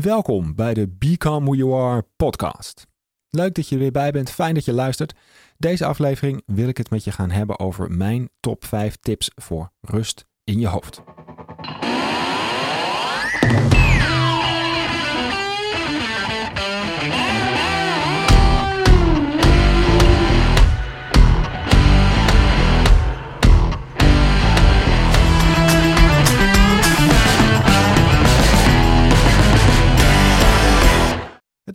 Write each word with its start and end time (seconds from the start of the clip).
Welkom 0.00 0.54
bij 0.54 0.74
de 0.74 0.88
Become 0.88 1.44
Who 1.44 1.54
You 1.54 1.82
Are 1.82 2.06
podcast. 2.16 2.86
Leuk 3.28 3.54
dat 3.54 3.68
je 3.68 3.74
er 3.74 3.80
weer 3.80 3.90
bij 3.90 4.10
bent, 4.10 4.30
fijn 4.30 4.54
dat 4.54 4.64
je 4.64 4.72
luistert. 4.72 5.14
Deze 5.56 5.84
aflevering 5.84 6.42
wil 6.46 6.68
ik 6.68 6.76
het 6.76 6.90
met 6.90 7.04
je 7.04 7.12
gaan 7.12 7.30
hebben 7.30 7.58
over 7.58 7.90
mijn 7.90 8.30
top 8.40 8.64
5 8.64 8.96
tips 8.96 9.30
voor 9.34 9.72
rust 9.80 10.26
in 10.44 10.60
je 10.60 10.66
hoofd. 10.66 11.02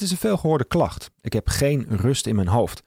Is 0.07 0.11
een 0.11 0.29
veelgehoorde 0.29 0.65
klacht. 0.65 1.11
Ik 1.21 1.33
heb 1.33 1.47
geen 1.47 1.85
rust 1.89 2.27
in 2.27 2.35
mijn 2.35 2.47
hoofd. 2.47 2.83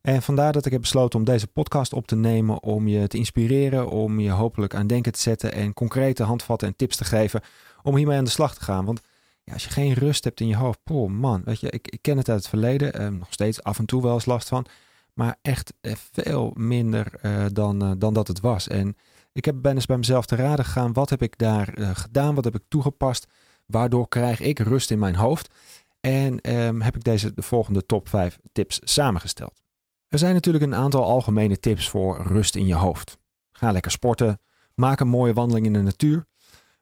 En 0.00 0.22
vandaar 0.22 0.52
dat 0.52 0.66
ik 0.66 0.72
heb 0.72 0.80
besloten 0.80 1.18
om 1.18 1.24
deze 1.24 1.46
podcast 1.46 1.92
op 1.92 2.06
te 2.06 2.16
nemen 2.16 2.62
om 2.62 2.88
je 2.88 3.06
te 3.06 3.16
inspireren, 3.16 3.88
om 3.88 4.20
je 4.20 4.30
hopelijk 4.30 4.74
aan 4.74 4.86
denken 4.86 5.12
te 5.12 5.20
zetten 5.20 5.52
en 5.52 5.74
concrete 5.74 6.22
handvatten 6.22 6.68
en 6.68 6.76
tips 6.76 6.96
te 6.96 7.04
geven 7.04 7.40
om 7.82 7.96
hiermee 7.96 8.18
aan 8.18 8.24
de 8.24 8.30
slag 8.30 8.54
te 8.54 8.64
gaan. 8.64 8.84
Want 8.84 9.00
ja, 9.44 9.52
als 9.52 9.64
je 9.64 9.70
geen 9.70 9.92
rust 9.92 10.24
hebt 10.24 10.40
in 10.40 10.48
je 10.48 10.56
hoofd, 10.56 10.78
poh 10.84 11.10
man, 11.10 11.42
weet 11.44 11.60
je, 11.60 11.70
ik, 11.70 11.98
ken 12.00 12.16
het 12.16 12.28
uit 12.28 12.38
het 12.38 12.48
verleden, 12.48 12.92
eh, 12.92 13.08
nog 13.08 13.32
steeds 13.32 13.62
af 13.62 13.78
en 13.78 13.86
toe 13.86 14.02
wel 14.02 14.14
eens 14.14 14.26
last 14.26 14.48
van, 14.48 14.66
maar 15.14 15.38
echt 15.42 15.72
eh, 15.80 15.92
veel 16.12 16.52
minder 16.54 17.12
eh, 17.20 17.44
dan, 17.52 17.82
eh, 17.82 17.90
dan 17.98 18.14
dat 18.14 18.28
het 18.28 18.40
was. 18.40 18.68
En 18.68 18.96
ik 19.32 19.44
heb 19.44 19.56
ben 19.62 19.74
eens 19.74 19.86
bij 19.86 19.96
mezelf 19.96 20.26
te 20.26 20.36
raden 20.36 20.64
gegaan, 20.64 20.92
wat 20.92 21.10
heb 21.10 21.22
ik 21.22 21.38
daar 21.38 21.74
eh, 21.74 21.90
gedaan, 21.92 22.34
wat 22.34 22.44
heb 22.44 22.54
ik 22.54 22.62
toegepast, 22.68 23.26
waardoor 23.66 24.08
krijg 24.08 24.40
ik 24.40 24.58
rust 24.58 24.90
in 24.90 24.98
mijn 24.98 25.14
hoofd. 25.14 25.54
En 26.02 26.40
ehm, 26.40 26.80
heb 26.80 26.96
ik 26.96 27.04
deze 27.04 27.34
de 27.34 27.42
volgende 27.42 27.86
top 27.86 28.08
5 28.08 28.38
tips 28.52 28.80
samengesteld. 28.84 29.62
Er 30.08 30.18
zijn 30.18 30.34
natuurlijk 30.34 30.64
een 30.64 30.74
aantal 30.74 31.04
algemene 31.04 31.58
tips 31.58 31.88
voor 31.88 32.22
rust 32.26 32.56
in 32.56 32.66
je 32.66 32.74
hoofd. 32.74 33.18
Ga 33.52 33.72
lekker 33.72 33.90
sporten, 33.90 34.40
maak 34.74 35.00
een 35.00 35.08
mooie 35.08 35.32
wandeling 35.32 35.66
in 35.66 35.72
de 35.72 35.82
natuur. 35.82 36.26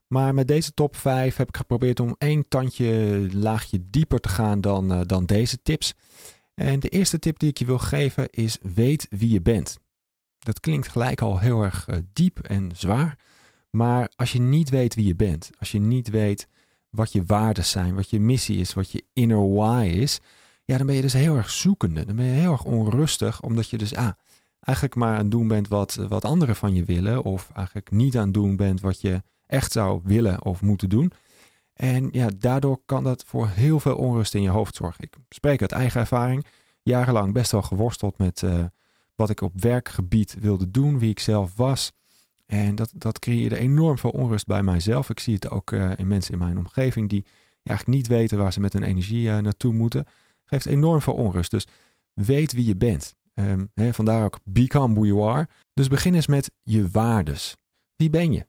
Maar 0.06 0.34
met 0.34 0.48
deze 0.48 0.75
top 0.75 0.97
5 0.97 1.36
heb 1.36 1.48
ik 1.48 1.56
geprobeerd 1.56 2.00
om 2.00 2.14
één 2.19 2.48
tandje 2.48 3.28
laagje 3.33 3.91
dieper 3.91 4.20
te 4.20 4.28
gaan 4.28 4.61
dan, 4.61 4.92
uh, 4.92 5.00
dan 5.06 5.27
deze 5.27 5.62
tips. 5.62 5.94
En 6.55 6.81
de 6.81 6.89
eerste 6.89 7.19
tip 7.19 7.39
die 7.39 7.48
ik 7.48 7.59
je 7.59 7.64
wil 7.64 7.78
geven 7.78 8.31
is 8.31 8.59
weet 8.62 9.06
wie 9.11 9.31
je 9.31 9.42
bent. 9.42 9.78
Dat 10.39 10.61
klinkt 10.61 10.89
gelijk 10.89 11.20
al 11.20 11.39
heel 11.39 11.62
erg 11.62 11.89
uh, 11.89 11.97
diep 12.12 12.39
en 12.39 12.70
zwaar. 12.75 13.19
Maar 13.70 14.12
als 14.16 14.33
je 14.33 14.41
niet 14.41 14.70
weet 14.70 14.94
wie 14.94 15.06
je 15.06 15.16
bent, 15.16 15.50
als 15.59 15.72
je 15.72 15.81
niet 15.81 16.11
weet 16.11 16.48
wat 16.91 17.12
je 17.12 17.24
waarden 17.24 17.64
zijn, 17.64 17.94
wat 17.94 18.10
je 18.10 18.20
missie 18.20 18.58
is, 18.58 18.74
wat 18.74 18.91
je 18.91 19.05
inner 19.12 19.52
why 19.52 19.92
is, 19.94 20.20
ja, 20.64 20.77
dan 20.77 20.86
ben 20.86 20.94
je 20.94 21.02
dus 21.02 21.12
heel 21.12 21.36
erg 21.36 21.50
zoekende. 21.50 22.05
Dan 22.05 22.16
ben 22.16 22.24
je 22.24 22.32
heel 22.32 22.52
erg 22.52 22.64
onrustig, 22.64 23.42
omdat 23.42 23.70
je 23.70 23.78
dus 23.78 23.94
ah, 23.94 24.10
eigenlijk 24.60 24.97
maar 24.97 25.12
aan 25.12 25.22
het 25.22 25.30
doen 25.30 25.48
bent 25.48 25.69
wat, 25.69 25.94
wat 25.94 26.24
anderen 26.24 26.56
van 26.56 26.74
je 26.74 26.84
willen, 26.84 27.22
of 27.22 27.50
eigenlijk 27.55 27.91
niet 27.91 28.16
aan 28.16 28.24
het 28.24 28.34
doen 28.34 28.56
bent 28.56 28.80
wat 28.80 29.00
je 29.00 29.22
echt 29.47 29.72
zou 29.72 30.00
willen 30.05 30.44
of 30.44 30.62
moeten 30.62 30.88
doen. 30.88 31.12
En 31.74 32.08
ja, 32.12 32.28
daardoor 32.38 32.80
kan 32.86 33.04
dat 33.04 33.25
voor 33.27 33.48
heel 33.48 33.80
veel 33.80 33.97
onrust 33.97 34.34
in 34.34 34.42
je 34.42 34.48
hoofd 34.48 34.75
zorgen. 34.75 35.04
Ik 35.04 35.16
spreek 35.28 35.60
uit 35.60 35.72
eigen 35.72 36.00
ervaring, 36.00 36.47
jarenlang 36.82 37.32
best 37.32 37.52
wel 37.52 37.62
geworsteld 37.62 38.19
met 38.19 38.42
uh, 38.42 38.64
wat 39.14 39.30
ik 39.30 39.41
op 39.41 39.52
werkgebied 39.60 40.36
wilde 40.41 40.70
doen, 40.70 40.98
wie 40.98 41.10
ik 41.10 41.20
zelf 41.20 41.56
was. 41.56 41.92
En 42.51 42.75
dat, 42.75 42.93
dat 42.95 43.19
creëerde 43.19 43.56
enorm 43.56 43.98
veel 43.98 44.11
onrust 44.11 44.47
bij 44.47 44.62
mijzelf. 44.62 45.11
Ik 45.11 45.20
zie 45.20 45.34
het 45.34 45.51
ook 45.51 45.70
uh, 45.70 45.91
in 45.97 46.06
mensen 46.06 46.33
in 46.33 46.39
mijn 46.39 46.59
omgeving 46.59 47.09
die 47.09 47.25
eigenlijk 47.62 47.98
niet 47.98 48.06
weten 48.06 48.39
waar 48.39 48.53
ze 48.53 48.61
met 48.61 48.73
hun 48.73 48.83
energie 48.83 49.27
uh, 49.27 49.39
naartoe 49.39 49.73
moeten. 49.73 50.06
Geeft 50.45 50.67
enorm 50.67 51.01
veel 51.01 51.15
onrust. 51.15 51.51
Dus 51.51 51.67
weet 52.12 52.53
wie 52.53 52.67
je 52.67 52.77
bent. 52.77 53.15
Um, 53.34 53.71
hè, 53.75 53.95
vandaar 53.95 54.25
ook 54.25 54.39
become 54.45 54.95
who 54.95 55.05
you 55.05 55.31
are. 55.31 55.48
Dus 55.75 55.89
begin 55.89 56.15
eens 56.15 56.27
met 56.27 56.50
je 56.62 56.89
waardes. 56.89 57.56
Wie 57.97 58.10
ben 58.10 58.33
je? 58.33 58.47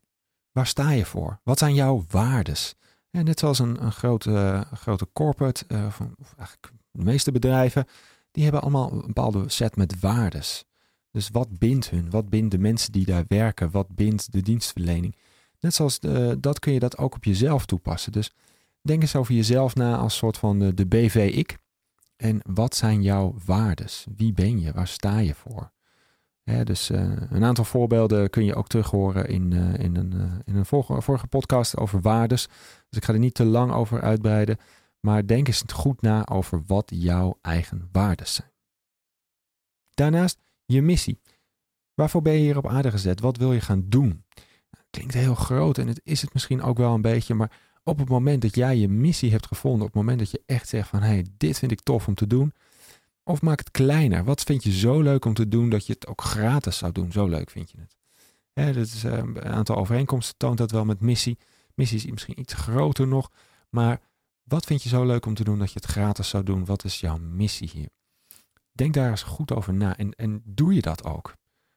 Waar 0.51 0.67
sta 0.67 0.91
je 0.91 1.05
voor? 1.05 1.39
Wat 1.43 1.57
zijn 1.57 1.73
jouw 1.73 2.05
waardes? 2.07 2.75
En 3.11 3.25
net 3.25 3.39
zoals 3.39 3.59
een, 3.59 3.83
een 3.83 3.91
grote, 3.91 4.65
grote 4.73 5.07
corporate, 5.13 5.65
uh, 5.67 5.85
of, 5.85 5.99
of 5.99 6.33
eigenlijk 6.37 6.71
de 6.91 7.03
meeste 7.03 7.31
bedrijven, 7.31 7.85
die 8.31 8.43
hebben 8.43 8.61
allemaal 8.61 8.91
een 8.91 9.05
bepaalde 9.05 9.49
set 9.49 9.75
met 9.75 9.99
waardes. 9.99 10.65
Dus 11.11 11.29
wat 11.29 11.59
bindt 11.59 11.89
hun? 11.89 12.09
Wat 12.09 12.29
bindt 12.29 12.51
de 12.51 12.57
mensen 12.57 12.91
die 12.91 13.05
daar 13.05 13.25
werken? 13.27 13.71
Wat 13.71 13.95
bindt 13.95 14.31
de 14.31 14.41
dienstverlening? 14.41 15.15
Net 15.59 15.73
zoals 15.73 15.99
de, 15.99 16.37
dat 16.39 16.59
kun 16.59 16.73
je 16.73 16.79
dat 16.79 16.97
ook 16.97 17.15
op 17.15 17.23
jezelf 17.23 17.65
toepassen. 17.65 18.11
Dus 18.11 18.33
denk 18.81 19.01
eens 19.01 19.15
over 19.15 19.33
jezelf 19.33 19.75
na 19.75 19.97
als 19.97 20.17
soort 20.17 20.37
van 20.37 20.59
de, 20.59 20.85
BV-ik. 20.85 21.57
En 22.15 22.39
wat 22.43 22.75
zijn 22.75 23.01
jouw 23.01 23.35
waardes? 23.45 24.05
Wie 24.15 24.33
ben 24.33 24.59
je? 24.59 24.71
Waar 24.71 24.87
sta 24.87 25.17
je 25.17 25.33
voor? 25.33 25.71
Dus 26.63 26.89
uh, 26.89 26.99
een 27.29 27.43
aantal 27.43 27.63
voorbeelden 27.63 28.29
kun 28.29 28.45
je 28.45 28.55
ook 28.55 28.67
terug 28.67 28.89
horen 28.89 29.27
in, 29.27 29.51
uh, 29.51 29.73
in 29.73 29.95
een, 29.95 30.41
in 30.45 30.55
een 30.55 30.65
vorige, 30.65 31.01
vorige 31.01 31.27
podcast 31.27 31.77
over 31.77 32.01
waardes. 32.01 32.47
Dus 32.89 32.97
ik 32.97 33.05
ga 33.05 33.13
er 33.13 33.19
niet 33.19 33.33
te 33.33 33.45
lang 33.45 33.71
over 33.71 34.01
uitbreiden. 34.01 34.57
Maar 34.99 35.27
denk 35.27 35.47
eens 35.47 35.63
goed 35.73 36.01
na 36.01 36.27
over 36.27 36.63
wat 36.67 36.91
jouw 36.95 37.37
eigen 37.41 37.89
waardes 37.91 38.33
zijn. 38.33 38.51
Daarnaast 39.93 40.39
je 40.71 40.81
missie. 40.81 41.21
Waarvoor 41.93 42.21
ben 42.21 42.33
je 42.33 42.39
hier 42.39 42.57
op 42.57 42.67
aarde 42.67 42.91
gezet? 42.91 43.19
Wat 43.19 43.37
wil 43.37 43.53
je 43.53 43.61
gaan 43.61 43.83
doen? 43.85 44.25
Klinkt 44.89 45.13
heel 45.13 45.35
groot 45.35 45.77
en 45.77 45.87
het 45.87 46.01
is 46.03 46.21
het 46.21 46.33
misschien 46.33 46.61
ook 46.61 46.77
wel 46.77 46.93
een 46.93 47.01
beetje, 47.01 47.33
maar 47.33 47.59
op 47.83 47.99
het 47.99 48.09
moment 48.09 48.41
dat 48.41 48.55
jij 48.55 48.77
je 48.77 48.87
missie 48.87 49.31
hebt 49.31 49.47
gevonden, 49.47 49.81
op 49.81 49.87
het 49.87 49.95
moment 49.95 50.19
dat 50.19 50.31
je 50.31 50.41
echt 50.45 50.67
zegt 50.67 50.87
van 50.87 51.01
hé, 51.01 51.07
hey, 51.07 51.25
dit 51.37 51.59
vind 51.59 51.71
ik 51.71 51.81
tof 51.81 52.07
om 52.07 52.15
te 52.15 52.27
doen, 52.27 52.53
of 53.23 53.41
maak 53.41 53.59
het 53.59 53.71
kleiner. 53.71 54.23
Wat 54.23 54.41
vind 54.41 54.63
je 54.63 54.71
zo 54.71 55.01
leuk 55.01 55.25
om 55.25 55.33
te 55.33 55.47
doen 55.47 55.69
dat 55.69 55.85
je 55.85 55.93
het 55.93 56.07
ook 56.07 56.21
gratis 56.21 56.77
zou 56.77 56.91
doen? 56.91 57.11
Zo 57.11 57.27
leuk 57.27 57.49
vind 57.49 57.71
je 57.71 57.77
het. 57.77 57.95
Dat 58.75 58.75
is, 58.75 59.03
uh, 59.03 59.11
een 59.11 59.43
aantal 59.43 59.75
overeenkomsten 59.75 60.37
toont 60.37 60.57
dat 60.57 60.71
wel 60.71 60.85
met 60.85 61.01
missie. 61.01 61.37
Missie 61.75 61.97
is 61.97 62.05
misschien 62.05 62.39
iets 62.39 62.53
groter 62.53 63.07
nog, 63.07 63.31
maar 63.69 64.01
wat 64.43 64.65
vind 64.65 64.83
je 64.83 64.89
zo 64.89 65.05
leuk 65.05 65.25
om 65.25 65.33
te 65.33 65.43
doen 65.43 65.59
dat 65.59 65.71
je 65.71 65.79
het 65.81 65.91
gratis 65.91 66.29
zou 66.29 66.43
doen? 66.43 66.65
Wat 66.65 66.83
is 66.83 66.99
jouw 66.99 67.17
missie 67.17 67.69
hier? 67.73 67.89
Denk 68.81 68.93
daar 68.93 69.09
eens 69.09 69.23
goed 69.23 69.51
over 69.51 69.73
na 69.73 69.97
en, 69.97 70.11
en 70.11 70.41
doe 70.45 70.73
je 70.73 70.81
dat 70.81 71.03
ook. 71.03 71.33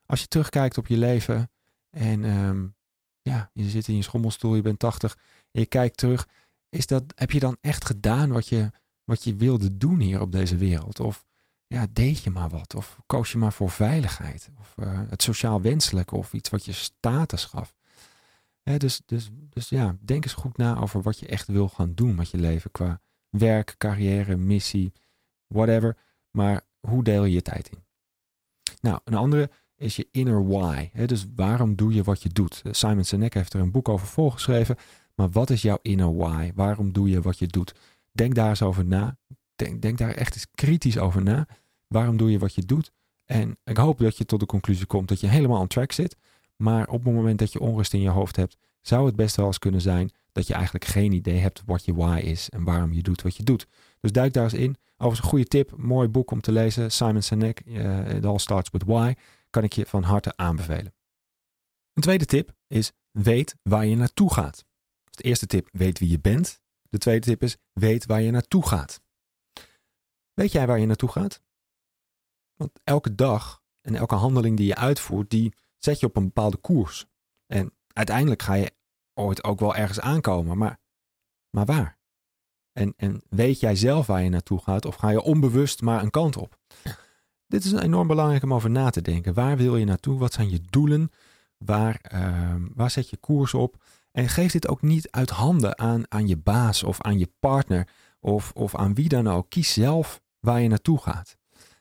Als 0.07 0.21
je 0.21 0.27
terugkijkt 0.27 0.79
op 0.79 0.87
je 0.87 0.97
leven 0.97 1.51
en 1.91 2.25
um, 2.25 2.75
ja, 3.23 3.51
je 3.53 3.69
zit 3.69 3.89
in 3.89 3.97
je 3.97 4.03
schommelstoel, 4.03 4.55
je 4.55 4.63
bent 4.63 4.79
80 4.79 5.19
en 5.51 5.61
je 5.61 5.67
kijkt 5.67 5.97
terug, 5.97 6.29
is 6.69 6.87
dat, 6.87 7.05
heb 7.15 7.31
je 7.31 7.41
dan 7.41 7.57
echt 7.61 7.85
gedaan 7.85 8.33
wat 8.33 8.49
je, 8.49 8.71
wat 9.05 9.25
je 9.25 9.37
wilde 9.37 9.77
doen 9.77 10.01
hier 10.01 10.21
op 10.21 10.33
deze 10.33 10.57
wereld? 10.57 11.01
Of 11.01 11.25
ja, 11.67 11.87
deed 11.93 12.23
je 12.23 12.31
maar 12.31 12.49
wat? 12.49 12.75
Of 12.75 12.99
koos 13.07 13.33
je 13.33 13.39
maar 13.39 13.53
voor 13.53 13.71
veiligheid? 13.71 14.51
Of 14.61 14.75
uh, 14.77 15.01
het 15.09 15.23
sociaal 15.23 15.61
wenselijke 15.61 16.17
of 16.17 16.33
iets 16.33 16.51
wat 16.51 16.65
je 16.65 16.73
status 16.73 17.45
gaf? 17.45 17.75
Dus, 18.63 19.01
dus, 19.07 19.31
dus 19.51 19.69
ja, 19.69 19.97
denk 20.01 20.25
eens 20.25 20.33
goed 20.33 20.57
na 20.57 20.79
over 20.81 21.03
wat 21.03 21.19
je 21.19 21.27
echt 21.27 21.47
wil 21.47 21.69
gaan 21.69 21.95
doen 21.95 22.15
met 22.15 22.31
je 22.31 22.39
leven 22.39 22.71
qua 22.71 23.01
werk, 23.29 23.75
carrière, 23.79 24.37
missie, 24.37 24.93
whatever. 25.47 25.97
Maar 26.31 26.63
hoe 26.87 27.05
deel 27.05 27.25
je 27.25 27.35
je 27.35 27.43
tijd 27.43 27.69
in? 27.69 27.79
Nou, 28.81 28.99
een 29.05 29.15
andere 29.15 29.51
is 29.77 29.97
je 29.97 30.09
inner 30.11 30.47
why. 30.47 30.91
Hè? 30.93 31.07
Dus 31.07 31.27
waarom 31.35 31.75
doe 31.75 31.95
je 31.95 32.03
wat 32.03 32.23
je 32.23 32.29
doet? 32.29 32.63
Simon 32.71 33.05
Sinek 33.05 33.35
heeft 33.35 33.53
er 33.53 33.61
een 33.61 33.71
boek 33.71 33.89
over 33.89 34.07
volgeschreven. 34.07 34.77
Maar 35.15 35.31
wat 35.31 35.51
is 35.51 35.63
jouw 35.63 35.79
inner 35.83 36.17
why? 36.17 36.53
Waarom 36.55 36.93
doe 36.93 37.09
je 37.09 37.21
wat 37.21 37.39
je 37.39 37.47
doet? 37.47 37.75
Denk 38.13 38.35
daar 38.35 38.49
eens 38.49 38.63
over 38.63 38.85
na. 38.85 39.17
Denk, 39.57 39.83
denk 39.83 39.99
daar 39.99 40.11
echt 40.11 40.35
eens 40.35 40.47
kritisch 40.55 40.99
over 40.99 41.23
na. 41.23 41.47
Waarom 41.87 42.17
doe 42.17 42.31
je 42.31 42.39
wat 42.39 42.55
je 42.55 42.65
doet? 42.65 42.93
En 43.25 43.59
ik 43.65 43.77
hoop 43.77 43.99
dat 43.99 44.17
je 44.17 44.25
tot 44.25 44.41
de 44.41 44.47
conclusie 44.47 44.87
komt 44.87 45.09
dat 45.09 45.21
je 45.21 45.27
helemaal 45.27 45.61
on 45.61 45.67
track 45.67 45.93
zit. 45.93 46.17
Maar 46.57 46.89
op 46.89 47.05
het 47.05 47.15
moment 47.15 47.39
dat 47.39 47.53
je 47.53 47.61
onrust 47.61 47.95
in 47.95 48.01
je 48.01 48.09
hoofd 48.09 48.37
hebt, 48.37 48.57
zou 48.81 49.07
het 49.07 49.17
best 49.17 49.37
wel 49.37 49.47
eens 49.47 49.59
kunnen 49.59 49.81
zijn 49.81 50.11
dat 50.33 50.47
je 50.47 50.55
eigenlijk 50.55 50.85
geen 50.85 51.13
idee 51.13 51.39
hebt 51.39 51.63
wat 51.67 51.85
je 51.85 51.95
why 51.95 52.21
is 52.25 52.49
en 52.49 52.65
waarom 52.65 52.93
je 52.93 53.03
doet 53.03 53.23
wat 53.23 53.37
je 53.37 53.43
doet. 53.43 53.67
Dus 54.05 54.13
duik 54.13 54.33
daar 54.33 54.45
eens 54.45 54.55
in. 54.55 54.77
Overigens 54.93 55.21
een 55.21 55.29
goede 55.29 55.47
tip, 55.47 55.77
mooi 55.77 56.09
boek 56.09 56.31
om 56.31 56.41
te 56.41 56.53
lezen. 56.53 56.93
Simon 56.93 57.23
Sinek, 57.23 57.65
uh, 57.67 58.15
It 58.15 58.25
All 58.25 58.39
Starts 58.39 58.71
With 58.71 58.85
Why. 58.85 59.15
Kan 59.51 59.63
ik 59.63 59.73
je 59.73 59.87
van 59.87 60.03
harte 60.03 60.37
aanbevelen. 60.37 60.95
Een 61.93 62.03
tweede 62.03 62.25
tip 62.25 62.57
is, 62.67 62.93
weet 63.11 63.57
waar 63.63 63.87
je 63.87 63.97
naartoe 63.97 64.33
gaat. 64.33 64.65
Dus 65.05 65.17
de 65.17 65.23
eerste 65.23 65.47
tip, 65.47 65.69
weet 65.73 65.99
wie 65.99 66.11
je 66.11 66.21
bent. 66.21 66.63
De 66.83 66.99
tweede 66.99 67.27
tip 67.27 67.43
is, 67.43 67.57
weet 67.73 68.07
waar 68.07 68.21
je 68.21 68.31
naartoe 68.31 68.67
gaat. 68.67 69.01
Weet 70.33 70.53
jij 70.53 70.67
waar 70.67 70.79
je 70.79 70.87
naartoe 70.87 71.11
gaat? 71.11 71.43
Want 72.55 72.81
elke 72.83 73.15
dag 73.15 73.63
en 73.81 73.95
elke 73.95 74.15
handeling 74.15 74.57
die 74.57 74.67
je 74.67 74.77
uitvoert, 74.77 75.31
die 75.31 75.55
zet 75.79 76.01
je 76.01 76.07
op 76.07 76.17
een 76.17 76.25
bepaalde 76.25 76.57
koers. 76.57 77.07
En 77.47 77.75
uiteindelijk 77.87 78.43
ga 78.43 78.55
je 78.55 78.75
ooit 79.15 79.45
ook 79.45 79.61
wel 79.61 79.75
ergens 79.75 80.01
aankomen, 80.01 80.59
maar, 80.59 80.81
maar 81.51 81.65
waar? 81.65 82.03
En, 82.75 82.95
en 82.97 83.23
weet 83.29 83.61
jij 83.61 83.77
zelf 83.77 84.07
waar 84.07 84.23
je 84.23 84.29
naartoe 84.29 84.61
gaat 84.63 84.85
of 84.85 84.95
ga 84.95 85.11
je 85.11 85.23
onbewust 85.23 85.83
maar 85.83 86.03
een 86.03 86.11
kant 86.11 86.37
op? 86.37 86.59
Dit 87.47 87.65
is 87.65 87.73
enorm 87.73 88.07
belangrijk 88.07 88.43
om 88.43 88.55
over 88.55 88.71
na 88.71 88.91
te 88.91 89.03
denken. 89.03 89.35
Waar 89.35 89.57
wil 89.57 89.77
je 89.77 89.85
naartoe? 89.85 90.19
Wat 90.19 90.33
zijn 90.33 90.51
je 90.51 90.61
doelen? 90.71 91.11
Waar, 91.59 92.01
uh, 92.15 92.55
waar 92.75 92.91
zet 92.91 93.11
je 93.11 93.17
koers 93.17 93.55
op? 93.55 93.83
En 94.13 94.29
geef 94.29 94.53
dit 94.53 94.69
ook 94.69 94.83
niet 94.83 95.11
uit 95.11 95.31
handen 95.31 95.79
aan, 95.79 96.03
aan 96.09 96.27
je 96.27 96.37
baas 96.37 96.83
of 96.83 97.01
aan 97.01 97.19
je 97.19 97.31
partner 97.41 97.89
of, 98.21 98.53
of 98.55 98.75
aan 98.75 98.95
wie 98.95 99.09
dan 99.09 99.29
ook. 99.29 99.51
Kies 99.51 99.73
zelf 99.73 100.21
waar 100.41 100.61
je 100.61 100.69
naartoe 100.69 101.01
gaat. 101.01 101.37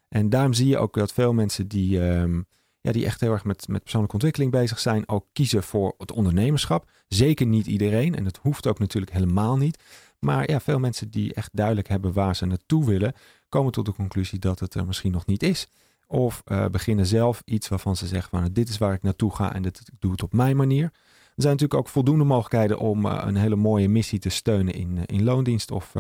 En 0.10 0.30
daarom 0.30 0.54
zie 0.54 0.68
je 0.68 0.78
ook 0.78 0.94
dat 0.94 1.14
veel 1.14 1.34
mensen 1.34 1.68
die, 1.68 2.08
ehm, 2.08 2.42
ja, 2.82 2.92
die 2.92 3.06
echt 3.06 3.22
heel 3.22 3.32
erg 3.32 3.44
met, 3.44 3.68
met 3.68 3.82
persoonlijke 3.82 4.16
ontwikkeling 4.16 4.52
bezig 4.52 4.80
zijn, 4.80 5.10
ook 5.10 5.26
kiezen 5.32 5.64
voor 5.64 5.96
het 5.98 6.12
ondernemerschap. 6.12 6.90
Zeker 7.08 7.46
niet 7.46 7.68
iedereen 7.68 8.16
en 8.16 8.24
dat 8.24 8.40
hoeft 8.42 8.68
ook 8.68 8.80
natuurlijk 8.80 9.14
helemaal 9.14 9.58
niet. 9.58 9.84
Maar 10.24 10.50
ja, 10.50 10.60
veel 10.60 10.80
mensen 10.80 11.10
die 11.10 11.34
echt 11.34 11.50
duidelijk 11.54 11.88
hebben 11.88 12.14
waar 12.14 12.36
ze 12.36 12.46
naartoe 12.46 12.86
willen, 12.86 13.14
komen 13.50 13.72
tot 13.72 13.86
de 13.86 13.94
conclusie 13.94 14.40
dat 14.40 14.60
het 14.60 14.74
er 14.74 14.86
misschien 14.86 15.12
nog 15.12 15.26
niet 15.26 15.44
is. 15.44 15.68
Of 16.08 16.44
uh, 16.46 16.66
beginnen 16.66 17.06
zelf 17.06 17.42
iets 17.46 17.68
waarvan 17.68 17.96
ze 17.96 18.08
zeggen 18.08 18.30
van 18.30 18.50
dit 18.54 18.70
is 18.70 18.78
waar 18.78 18.94
ik 18.94 19.02
naartoe 19.02 19.36
ga 19.36 19.54
en 19.54 19.62
dit, 19.62 19.80
ik 19.80 20.00
doe 20.00 20.12
het 20.12 20.24
op 20.24 20.34
mijn 20.34 20.56
manier. 20.56 20.84
Er 20.84 21.42
zijn 21.42 21.54
natuurlijk 21.54 21.80
ook 21.80 21.88
voldoende 21.88 22.24
mogelijkheden 22.24 22.80
om 22.80 23.06
uh, 23.06 23.24
een 23.26 23.36
hele 23.36 23.56
mooie 23.56 23.90
missie 23.90 24.20
te 24.20 24.30
steunen 24.30 24.74
in, 24.74 24.98
uh, 24.98 25.04
in 25.06 25.24
loondienst 25.24 25.72
of 25.72 25.94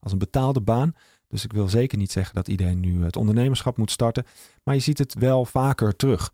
als 0.00 0.12
een 0.12 0.18
betaalde 0.18 0.60
baan. 0.60 0.94
Dus 1.28 1.44
ik 1.44 1.52
wil 1.52 1.68
zeker 1.68 1.98
niet 1.98 2.12
zeggen 2.12 2.34
dat 2.34 2.48
iedereen 2.48 2.80
nu 2.80 3.04
het 3.04 3.16
ondernemerschap 3.16 3.76
moet 3.76 3.90
starten. 3.90 4.26
Maar 4.62 4.74
je 4.74 4.80
ziet 4.80 4.98
het 4.98 5.14
wel 5.14 5.44
vaker 5.44 5.96
terug. 5.96 6.32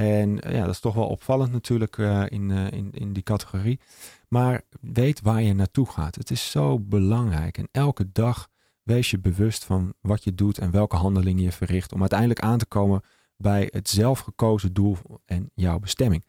En 0.00 0.36
ja, 0.36 0.60
dat 0.60 0.74
is 0.74 0.80
toch 0.80 0.94
wel 0.94 1.06
opvallend 1.06 1.52
natuurlijk 1.52 1.96
in, 2.28 2.50
in, 2.50 2.90
in 2.92 3.12
die 3.12 3.22
categorie. 3.22 3.80
Maar 4.28 4.62
weet 4.80 5.20
waar 5.20 5.42
je 5.42 5.54
naartoe 5.54 5.86
gaat. 5.86 6.14
Het 6.14 6.30
is 6.30 6.50
zo 6.50 6.78
belangrijk. 6.78 7.58
En 7.58 7.68
elke 7.72 8.12
dag 8.12 8.48
wees 8.82 9.10
je 9.10 9.18
bewust 9.18 9.64
van 9.64 9.94
wat 10.00 10.24
je 10.24 10.34
doet 10.34 10.58
en 10.58 10.70
welke 10.70 10.96
handelingen 10.96 11.42
je 11.42 11.52
verricht. 11.52 11.92
Om 11.92 12.00
uiteindelijk 12.00 12.40
aan 12.40 12.58
te 12.58 12.66
komen 12.66 13.02
bij 13.36 13.68
het 13.72 13.88
zelfgekozen 13.88 14.72
doel 14.72 14.96
en 15.24 15.50
jouw 15.54 15.78
bestemming. 15.78 16.24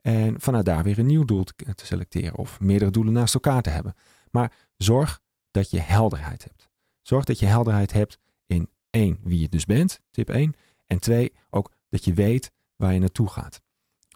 En 0.00 0.40
vanuit 0.40 0.64
daar 0.64 0.82
weer 0.82 0.98
een 0.98 1.06
nieuw 1.06 1.24
doel 1.24 1.44
te, 1.44 1.54
selecteren 1.76 2.36
of 2.36 2.60
meerdere 2.60 2.90
doelen 2.90 3.12
naast 3.12 3.34
elkaar 3.34 3.62
te 3.62 3.70
hebben. 3.70 3.94
Maar 4.30 4.52
zorg 4.76 5.20
dat 5.50 5.70
je 5.70 5.80
helderheid 5.80 6.44
hebt. 6.44 6.68
Zorg 7.02 7.24
dat 7.24 7.38
je 7.38 7.46
helderheid 7.46 7.92
hebt 7.92 8.18
in 8.46 8.68
één, 8.90 9.18
wie 9.22 9.40
je 9.40 9.48
dus 9.48 9.64
bent, 9.64 10.00
tip 10.10 10.30
1. 10.30 10.54
En 10.86 10.98
twee, 10.98 11.32
ook 11.50 11.72
dat 11.88 12.04
je 12.04 12.14
weet 12.14 12.50
waar 12.78 12.92
je 12.92 13.00
naartoe 13.00 13.28
gaat. 13.28 13.60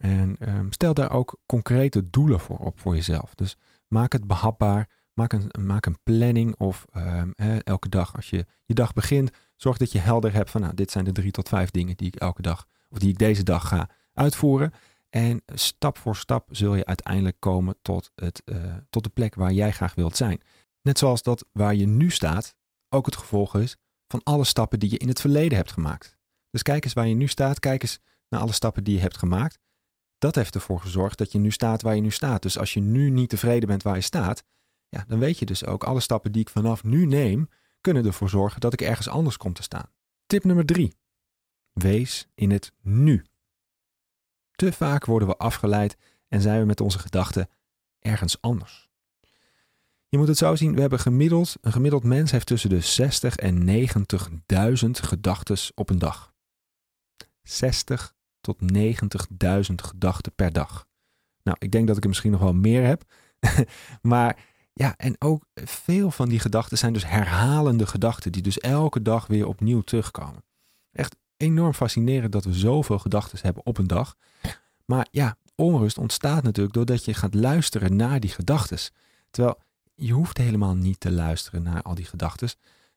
En 0.01 0.37
um, 0.49 0.73
stel 0.73 0.95
daar 0.95 1.11
ook 1.11 1.41
concrete 1.47 2.11
doelen 2.11 2.41
voor 2.41 2.59
op 2.59 2.81
voor 2.81 2.95
jezelf. 2.95 3.35
Dus 3.35 3.57
maak 3.89 4.13
het 4.13 4.27
behapbaar. 4.27 4.89
Maak 5.13 5.33
een, 5.33 5.51
maak 5.61 5.87
een 5.87 6.03
planning 6.03 6.57
of 6.57 6.85
um, 6.97 7.33
hè, 7.37 7.59
elke 7.59 7.89
dag 7.89 8.17
als 8.17 8.31
je 8.31 8.47
je 8.65 8.75
dag 8.75 8.93
begint, 8.93 9.31
zorg 9.57 9.77
dat 9.77 9.93
je 9.93 9.99
helder 9.99 10.33
hebt 10.33 10.51
van 10.51 10.61
nou, 10.61 10.75
dit 10.75 10.91
zijn 10.91 11.05
de 11.05 11.13
drie 11.13 11.31
tot 11.31 11.49
vijf 11.49 11.71
dingen 11.71 11.97
die 11.97 12.07
ik 12.07 12.17
elke 12.17 12.43
dag 12.43 12.67
of 12.89 12.99
die 12.99 13.09
ik 13.09 13.19
deze 13.19 13.43
dag 13.43 13.69
ga 13.69 13.89
uitvoeren. 14.13 14.73
En 15.11 15.43
stap 15.55 15.99
voor 15.99 16.17
stap 16.17 16.49
zul 16.51 16.75
je 16.75 16.85
uiteindelijk 16.85 17.37
komen 17.39 17.77
tot, 17.83 18.11
het, 18.15 18.43
uh, 18.45 18.75
tot 18.91 19.05
de 19.05 19.11
plek 19.11 19.35
waar 19.35 19.53
jij 19.53 19.73
graag 19.73 19.95
wilt 19.95 20.17
zijn. 20.17 20.41
Net 20.83 20.99
zoals 20.99 21.23
dat 21.23 21.45
waar 21.53 21.75
je 21.75 21.87
nu 21.87 22.11
staat 22.11 22.55
ook 22.89 23.07
het 23.07 23.17
gevolg 23.17 23.57
is 23.57 23.77
van 24.09 24.23
alle 24.23 24.45
stappen 24.45 24.79
die 24.79 24.91
je 24.91 24.99
in 24.99 25.09
het 25.09 25.21
verleden 25.21 25.57
hebt 25.57 25.73
gemaakt. 25.73 26.17
Dus 26.51 26.63
kijk 26.63 26.85
eens 26.85 26.93
waar 26.93 27.09
je 27.09 27.15
nu 27.15 27.27
staat, 27.27 27.61
kijk 27.61 27.83
eens 27.83 27.99
naar 28.33 28.41
alle 28.41 28.53
stappen 28.53 28.85
die 28.85 28.95
je 28.95 29.01
hebt 29.01 29.19
gemaakt. 29.19 29.59
Dat 30.19 30.35
heeft 30.35 30.55
ervoor 30.55 30.81
gezorgd 30.81 31.19
dat 31.19 31.33
je 31.33 31.39
nu 31.39 31.51
staat 31.51 31.83
waar 31.83 31.95
je 31.95 32.01
nu 32.01 32.11
staat. 32.11 32.43
Dus 32.43 32.59
als 32.59 32.75
je 32.75 32.81
nu 32.81 33.11
niet 33.11 33.29
tevreden 33.29 33.69
bent 33.69 33.83
waar 33.83 33.95
je 33.95 34.01
staat, 34.01 34.45
ja, 34.89 35.05
dan 35.09 35.19
weet 35.19 35.39
je 35.39 35.47
dus 35.47 35.65
ook 35.65 35.85
alle 35.85 36.01
stappen 36.01 36.33
die 36.33 36.41
ik 36.41 36.49
vanaf 36.49 36.85
nu 36.85 37.07
neem, 37.07 37.49
kunnen 37.81 38.07
ervoor 38.07 38.29
zorgen 38.29 38.61
dat 38.61 38.73
ik 38.73 38.81
ergens 38.81 39.09
anders 39.09 39.37
kom 39.37 39.53
te 39.53 39.63
staan. 39.63 39.91
Tip 40.27 40.45
nummer 40.45 40.67
drie. 40.67 40.97
Wees 41.73 42.29
in 42.35 42.51
het 42.51 42.73
nu. 42.81 43.25
Te 44.53 44.73
vaak 44.73 45.05
worden 45.05 45.29
we 45.29 45.37
afgeleid 45.37 45.97
en 46.29 46.41
zijn 46.41 46.61
we 46.61 46.67
met 46.67 46.81
onze 46.81 46.99
gedachten 46.99 47.49
ergens 47.99 48.41
anders. 48.41 48.91
Je 50.09 50.19
moet 50.19 50.29
het 50.29 50.37
zo 50.37 50.57
zien, 50.57 50.75
we 50.75 50.81
hebben 50.81 50.99
gemiddeld, 50.99 51.57
een 51.61 51.73
gemiddeld 51.73 52.05
mens 52.05 52.31
heeft 52.31 52.47
tussen 52.47 52.71
de 52.71 52.81
60 52.81 53.37
en 53.37 53.87
90.000 54.85 54.91
gedachten 54.91 55.57
op 55.75 55.91
een 55.91 55.99
dag. 55.99 56.35
60 57.43 58.15
tot 58.43 58.59
90.000 58.75 59.75
gedachten 59.75 60.35
per 60.35 60.53
dag. 60.53 60.87
Nou, 61.43 61.57
ik 61.61 61.71
denk 61.71 61.87
dat 61.87 61.97
ik 61.97 62.03
er 62.03 62.09
misschien 62.09 62.31
nog 62.31 62.41
wel 62.41 62.55
meer 62.55 62.87
heb. 62.87 63.05
maar 64.13 64.39
ja, 64.73 64.97
en 64.97 65.17
ook 65.19 65.45
veel 65.55 66.11
van 66.11 66.29
die 66.29 66.39
gedachten 66.39 66.79
zijn 66.79 66.93
dus 66.93 67.07
herhalende 67.07 67.87
gedachten, 67.87 68.33
die 68.33 68.43
dus 68.43 68.59
elke 68.59 69.03
dag 69.03 69.27
weer 69.27 69.47
opnieuw 69.47 69.81
terugkomen. 69.81 70.45
Echt 70.93 71.17
enorm 71.37 71.75
fascinerend 71.75 72.33
dat 72.33 72.45
we 72.45 72.53
zoveel 72.53 72.99
gedachten 72.99 73.39
hebben 73.43 73.67
op 73.67 73.79
een 73.79 73.87
dag. 73.87 74.17
Maar 74.85 75.07
ja, 75.11 75.37
onrust 75.55 75.99
ontstaat 75.99 76.43
natuurlijk 76.43 76.75
doordat 76.75 77.05
je 77.05 77.15
gaat 77.15 77.35
luisteren 77.35 77.97
naar 77.97 78.21
die 78.21 78.31
gedachten. 78.31 78.79
Terwijl 79.31 79.59
je 79.95 80.13
hoeft 80.13 80.39
helemaal 80.39 80.75
niet 80.75 81.01
te 81.01 81.13
luisteren 81.13 81.63
naar 81.63 81.83
al 81.83 81.95
die 81.95 82.05
gedachten. 82.05 82.49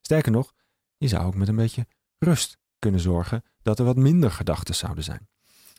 Sterker 0.01 0.31
nog, 0.31 0.53
je 0.97 1.07
zou 1.07 1.25
ook 1.25 1.35
met 1.35 1.47
een 1.47 1.55
beetje 1.55 1.87
rust 2.17 2.57
kunnen 2.79 2.99
zorgen 2.99 3.43
dat 3.61 3.79
er 3.79 3.85
wat 3.85 3.95
minder 3.95 4.31
gedachten 4.31 4.75
zouden 4.75 5.03
zijn. 5.03 5.27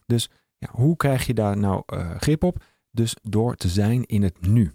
Dus 0.06 0.30
ja, 0.58 0.68
hoe 0.70 0.96
krijg 0.96 1.26
je 1.26 1.34
daar 1.34 1.56
nou 1.56 1.82
uh, 1.86 2.16
grip 2.16 2.44
op? 2.44 2.64
Dus 2.90 3.16
door 3.22 3.56
te 3.56 3.68
zijn 3.68 4.04
in 4.04 4.22
het 4.22 4.46
nu. 4.46 4.74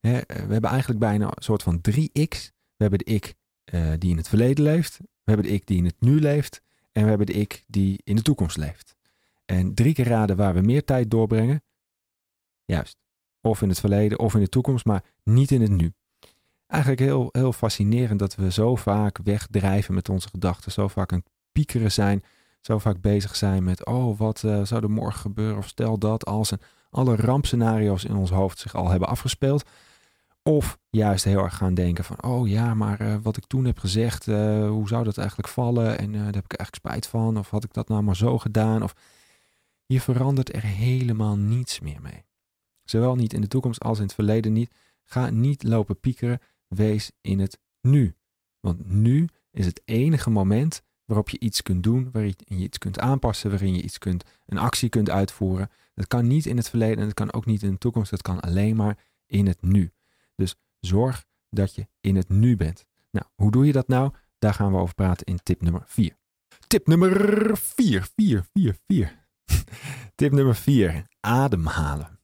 Eh, 0.00 0.12
we 0.26 0.52
hebben 0.52 0.70
eigenlijk 0.70 1.00
bijna 1.00 1.26
een 1.26 1.42
soort 1.42 1.62
van 1.62 1.80
drie 1.80 2.28
x. 2.28 2.52
We 2.76 2.88
hebben 2.88 2.98
de 2.98 3.04
ik 3.04 3.34
uh, 3.74 3.92
die 3.98 4.10
in 4.10 4.16
het 4.16 4.28
verleden 4.28 4.64
leeft. 4.64 4.98
We 5.00 5.06
hebben 5.32 5.46
de 5.46 5.52
ik 5.52 5.66
die 5.66 5.76
in 5.76 5.84
het 5.84 6.00
nu 6.00 6.20
leeft. 6.20 6.62
En 6.92 7.02
we 7.02 7.08
hebben 7.08 7.26
de 7.26 7.32
ik 7.32 7.64
die 7.66 8.00
in 8.04 8.16
de 8.16 8.22
toekomst 8.22 8.56
leeft. 8.56 8.96
En 9.44 9.74
drie 9.74 9.94
keer 9.94 10.06
raden 10.06 10.36
waar 10.36 10.54
we 10.54 10.60
meer 10.60 10.84
tijd 10.84 11.10
doorbrengen. 11.10 11.62
Juist. 12.64 12.96
Of 13.40 13.62
in 13.62 13.68
het 13.68 13.80
verleden 13.80 14.18
of 14.18 14.34
in 14.34 14.40
de 14.40 14.48
toekomst, 14.48 14.84
maar 14.84 15.04
niet 15.24 15.50
in 15.50 15.60
het 15.60 15.70
nu. 15.70 15.92
Eigenlijk 16.66 17.02
heel, 17.02 17.28
heel 17.32 17.52
fascinerend 17.52 18.18
dat 18.18 18.34
we 18.34 18.52
zo 18.52 18.76
vaak 18.76 19.18
wegdrijven 19.18 19.94
met 19.94 20.08
onze 20.08 20.28
gedachten. 20.28 20.72
Zo 20.72 20.88
vaak 20.88 21.10
het 21.10 21.30
piekeren 21.52 21.92
zijn. 21.92 22.22
Zo 22.62 22.78
vaak 22.78 23.00
bezig 23.00 23.36
zijn 23.36 23.64
met, 23.64 23.86
oh, 23.86 24.18
wat 24.18 24.42
uh, 24.42 24.64
zou 24.64 24.82
er 24.82 24.90
morgen 24.90 25.20
gebeuren? 25.20 25.56
Of 25.56 25.68
stel 25.68 25.98
dat 25.98 26.24
als 26.24 26.50
een, 26.50 26.60
alle 26.90 27.16
rampscenario's 27.16 28.04
in 28.04 28.16
ons 28.16 28.30
hoofd 28.30 28.58
zich 28.58 28.74
al 28.74 28.88
hebben 28.88 29.08
afgespeeld. 29.08 29.64
Of 30.42 30.78
juist 30.90 31.24
heel 31.24 31.42
erg 31.42 31.56
gaan 31.56 31.74
denken 31.74 32.04
van, 32.04 32.22
oh 32.22 32.48
ja, 32.48 32.74
maar 32.74 33.00
uh, 33.00 33.16
wat 33.22 33.36
ik 33.36 33.46
toen 33.46 33.64
heb 33.64 33.78
gezegd, 33.78 34.26
uh, 34.26 34.68
hoe 34.68 34.88
zou 34.88 35.04
dat 35.04 35.18
eigenlijk 35.18 35.48
vallen? 35.48 35.98
En 35.98 36.12
daar 36.12 36.24
heb 36.24 36.44
ik 36.44 36.52
eigenlijk 36.52 36.74
spijt 36.74 37.06
van. 37.06 37.38
Of 37.38 37.50
had 37.50 37.64
ik 37.64 37.72
dat 37.72 37.88
nou 37.88 38.02
maar 38.02 38.16
zo 38.16 38.38
gedaan? 38.38 38.82
Of 38.82 38.94
je 39.86 40.00
verandert 40.00 40.54
er 40.54 40.62
helemaal 40.62 41.36
niets 41.36 41.80
meer 41.80 42.00
mee. 42.02 42.24
Zowel 42.84 43.14
niet 43.14 43.32
in 43.32 43.40
de 43.40 43.48
toekomst 43.48 43.80
als 43.80 43.98
in 43.98 44.04
het 44.04 44.14
verleden 44.14 44.52
niet. 44.52 44.74
Ga 45.04 45.30
niet 45.30 45.62
lopen 45.62 46.00
piekeren. 46.00 46.40
Wees 46.68 47.12
in 47.20 47.38
het 47.38 47.58
nu. 47.80 48.16
Want 48.60 48.86
nu 48.90 49.28
is 49.50 49.66
het 49.66 49.82
enige 49.84 50.30
moment 50.30 50.82
waarop 51.12 51.30
je 51.30 51.40
iets 51.40 51.62
kunt 51.62 51.82
doen, 51.82 52.08
waarin 52.12 52.34
je 52.44 52.56
iets 52.56 52.78
kunt 52.78 52.98
aanpassen, 52.98 53.50
waarin 53.50 53.74
je 53.74 53.82
iets 53.82 53.98
kunt, 53.98 54.24
een 54.46 54.58
actie 54.58 54.88
kunt 54.88 55.10
uitvoeren. 55.10 55.70
Dat 55.94 56.06
kan 56.06 56.26
niet 56.26 56.46
in 56.46 56.56
het 56.56 56.68
verleden 56.68 56.98
en 56.98 57.04
dat 57.04 57.14
kan 57.14 57.32
ook 57.32 57.46
niet 57.46 57.62
in 57.62 57.70
de 57.70 57.78
toekomst. 57.78 58.10
Dat 58.10 58.22
kan 58.22 58.40
alleen 58.40 58.76
maar 58.76 58.98
in 59.26 59.46
het 59.46 59.62
nu. 59.62 59.92
Dus 60.36 60.54
zorg 60.80 61.24
dat 61.50 61.74
je 61.74 61.86
in 62.00 62.16
het 62.16 62.28
nu 62.28 62.56
bent. 62.56 62.84
Nou, 63.10 63.26
hoe 63.34 63.50
doe 63.50 63.66
je 63.66 63.72
dat 63.72 63.88
nou? 63.88 64.12
Daar 64.38 64.54
gaan 64.54 64.72
we 64.72 64.78
over 64.78 64.94
praten 64.94 65.26
in 65.26 65.38
tip 65.42 65.62
nummer 65.62 65.82
4. 65.86 66.16
Tip 66.66 66.86
nummer 66.86 67.56
4, 67.56 68.08
4, 68.16 68.44
4, 68.52 68.76
4. 68.86 69.26
tip 70.14 70.32
nummer 70.32 70.54
4, 70.54 71.06
ademhalen. 71.20 72.20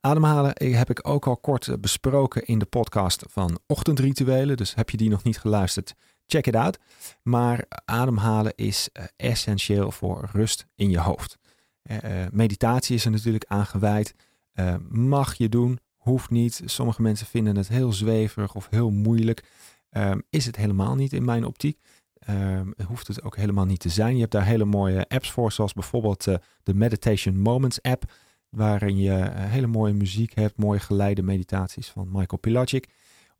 Ademhalen 0.00 0.52
heb 0.74 0.90
ik 0.90 1.08
ook 1.08 1.26
al 1.26 1.36
kort 1.36 1.80
besproken 1.80 2.44
in 2.46 2.58
de 2.58 2.64
podcast 2.64 3.24
van 3.28 3.58
Ochtendrituelen. 3.66 4.56
Dus 4.56 4.74
heb 4.74 4.90
je 4.90 4.96
die 4.96 5.10
nog 5.10 5.22
niet 5.22 5.38
geluisterd, 5.38 5.94
check 6.26 6.46
it 6.46 6.56
out. 6.56 6.78
Maar 7.22 7.64
ademhalen 7.84 8.52
is 8.54 8.88
uh, 8.92 9.04
essentieel 9.16 9.90
voor 9.90 10.28
rust 10.32 10.66
in 10.74 10.90
je 10.90 10.98
hoofd. 10.98 11.38
Uh, 11.82 11.98
meditatie 12.30 12.94
is 12.94 13.04
er 13.04 13.10
natuurlijk 13.10 13.44
aangeweid. 13.48 14.14
Uh, 14.54 14.74
mag 14.88 15.34
je 15.34 15.48
doen, 15.48 15.78
hoeft 15.96 16.30
niet. 16.30 16.62
Sommige 16.64 17.02
mensen 17.02 17.26
vinden 17.26 17.56
het 17.56 17.68
heel 17.68 17.92
zweverig 17.92 18.54
of 18.54 18.68
heel 18.70 18.90
moeilijk. 18.90 19.44
Um, 19.90 20.22
is 20.30 20.46
het 20.46 20.56
helemaal 20.56 20.94
niet 20.94 21.12
in 21.12 21.24
mijn 21.24 21.44
optiek. 21.44 21.78
Um, 22.28 22.74
hoeft 22.86 23.06
het 23.06 23.22
ook 23.22 23.36
helemaal 23.36 23.64
niet 23.64 23.80
te 23.80 23.88
zijn. 23.88 24.14
Je 24.14 24.20
hebt 24.20 24.32
daar 24.32 24.44
hele 24.44 24.64
mooie 24.64 25.08
apps 25.08 25.30
voor, 25.30 25.52
zoals 25.52 25.72
bijvoorbeeld 25.72 26.24
de 26.62 26.74
Meditation 26.74 27.38
Moments 27.38 27.82
app, 27.82 28.12
waarin 28.48 28.98
je 28.98 29.30
hele 29.34 29.66
mooie 29.66 29.92
muziek 29.92 30.34
hebt, 30.34 30.58
mooie 30.58 30.80
geleide 30.80 31.22
meditaties 31.22 31.88
van 31.88 32.08
Michael 32.10 32.40
Pilacic. 32.40 32.88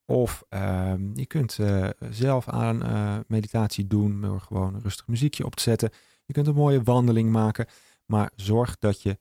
Of 0.07 0.45
um, 0.49 1.11
je 1.15 1.27
kunt 1.27 1.59
uh, 1.59 1.89
zelf 2.11 2.49
aan 2.49 2.83
meditatie 3.27 3.87
doen 3.87 4.21
door 4.21 4.41
gewoon 4.41 4.75
een 4.75 4.83
rustig 4.83 5.07
muziekje 5.07 5.45
op 5.45 5.55
te 5.55 5.63
zetten. 5.63 5.91
Je 6.25 6.33
kunt 6.33 6.47
een 6.47 6.55
mooie 6.55 6.83
wandeling 6.83 7.31
maken, 7.31 7.67
maar 8.07 8.31
zorg 8.37 8.79
dat 8.79 9.03
je 9.03 9.19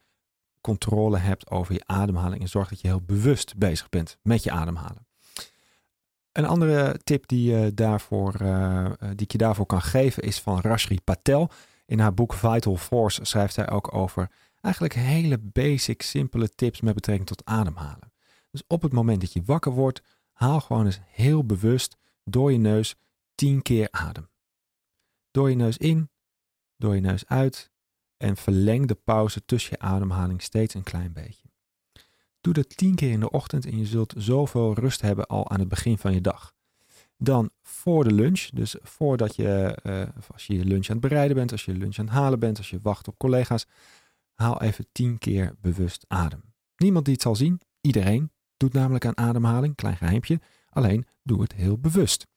controle 0.62 1.18
hebt 1.18 1.50
over 1.50 1.74
je 1.74 1.84
ademhaling 1.86 2.42
en 2.42 2.48
zorg 2.48 2.70
dat 2.70 2.82
je 2.82 2.88
heel 2.88 3.02
bewust 3.02 3.58
bezig 3.58 3.90
bent 3.90 4.18
met 4.22 4.44
je 4.44 4.52
ademhalen. 4.52 5.08
Een 6.32 6.46
andere 6.46 7.00
tip 7.04 7.28
die, 7.28 7.52
uh, 7.52 7.68
daarvoor, 7.74 8.42
uh, 8.42 8.92
die 9.00 9.26
ik 9.26 9.32
je 9.32 9.38
daarvoor 9.38 9.66
kan 9.66 9.82
geven 9.82 10.24
is 10.24 10.40
van 10.40 10.60
Rashri 10.60 11.02
Patel. 11.02 11.50
In 11.86 12.00
haar 12.00 12.14
boek 12.14 12.34
Vital 12.34 12.78
Force 12.78 13.26
schrijft 13.26 13.54
zij 13.54 13.70
ook 13.70 13.94
over 13.94 14.32
eigenlijk 14.62 14.94
hele 14.94 15.38
basic, 15.38 16.02
simpele 16.02 16.50
tips 16.50 16.82
met 16.82 16.94
betrekking 16.94 17.28
tot 17.28 17.46
ademhalen. 17.46 18.14
Dus 18.52 18.64
op 18.68 18.82
het 18.82 18.94
moment 18.94 19.22
dat 19.22 19.34
je 19.34 19.42
wakker 19.46 19.72
wordt, 19.72 20.02
haal 20.34 20.60
gewoon 20.60 20.86
eens 20.86 21.00
heel 21.06 21.46
bewust 21.46 21.98
door 22.24 22.52
je 22.52 22.58
neus 22.58 22.96
10 23.36 23.62
keer 23.62 23.88
adem. 23.92 24.30
Door 25.32 25.50
je 25.50 25.56
neus 25.56 25.78
in, 25.78 26.10
door 26.78 26.96
je 26.96 27.02
neus 27.02 27.28
uit 27.28 27.72
en 28.18 28.38
verleng 28.38 28.88
de 28.88 28.96
pauze 28.96 29.46
tussen 29.46 29.76
je 29.80 29.86
ademhaling 29.86 30.42
steeds 30.42 30.74
een 30.74 30.84
klein 30.84 31.14
beetje. 31.14 31.52
Doe 32.42 32.54
dat 32.54 32.78
10 32.78 32.96
keer 32.96 33.12
in 33.12 33.20
de 33.20 33.32
ochtend 33.32 33.66
en 33.66 33.78
je 33.78 33.86
zult 33.86 34.14
zoveel 34.18 34.74
rust 34.74 35.02
hebben 35.02 35.26
al 35.26 35.50
aan 35.50 35.60
het 35.60 35.70
begin 35.70 35.98
van 35.98 36.14
je 36.14 36.22
dag. 36.22 36.54
Dan 37.18 37.52
voor 37.62 38.04
de 38.04 38.14
lunch, 38.14 38.42
dus 38.42 38.76
voordat 38.82 39.36
je, 39.36 39.80
uh, 39.84 40.04
als 40.32 40.48
je 40.48 40.54
je 40.54 40.66
lunch 40.66 40.88
aan 40.88 40.98
het 40.98 41.08
bereiden 41.08 41.36
bent, 41.38 41.52
als 41.52 41.66
je 41.66 41.72
je 41.72 41.78
lunch 41.78 41.98
aan 41.98 42.06
het 42.06 42.14
halen 42.14 42.40
bent, 42.40 42.58
als 42.58 42.70
je 42.70 42.80
wacht 42.82 43.08
op 43.08 43.18
collega's, 43.18 43.68
haal 44.34 44.62
even 44.62 44.86
10 44.92 45.18
keer 45.18 45.56
bewust 45.62 46.06
adem. 46.08 46.42
Niemand 46.78 47.06
die 47.06 47.14
het 47.14 47.24
zal 47.24 47.36
zien, 47.36 47.62
iedereen 47.82 48.32
doet 48.64 48.74
namelijk 48.74 49.06
aan 49.06 49.18
ademhaling, 49.18 49.76
klein 49.76 49.98
geheimpje, 49.98 50.40
alleen 50.70 51.06
doe 51.24 51.42
het 51.42 51.54
heel 51.54 51.78
bewust. 51.78 52.28